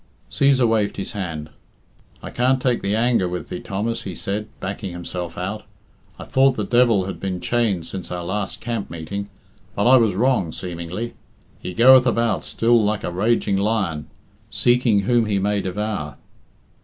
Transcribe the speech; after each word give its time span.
Cæsar 0.31 0.67
waved 0.67 0.97
his 0.97 1.11
hand. 1.11 1.51
"I 2.23 2.31
can't 2.31 2.59
take 2.59 2.81
the 2.81 2.95
anger 2.95 3.29
with 3.29 3.49
thee, 3.49 3.59
Thomas," 3.59 4.01
he 4.01 4.15
said, 4.15 4.47
backing 4.59 4.93
himself 4.93 5.37
out. 5.37 5.61
"I 6.17 6.23
thought 6.23 6.55
the 6.55 6.63
devil 6.63 7.05
had 7.05 7.19
been 7.19 7.39
chained 7.39 7.85
since 7.85 8.11
our 8.11 8.23
last 8.25 8.61
camp 8.61 8.89
meeting, 8.89 9.29
but 9.75 9.85
I 9.87 9.97
was 9.97 10.15
wrong 10.15 10.51
seemingly. 10.53 11.13
He 11.59 11.75
goeth 11.75 12.07
about 12.07 12.43
still 12.45 12.83
like 12.83 13.03
a 13.03 13.11
raging 13.11 13.57
lion, 13.57 14.07
seeking 14.49 15.01
whom 15.01 15.27
he 15.27 15.37
may 15.37 15.61
devour." 15.61 16.17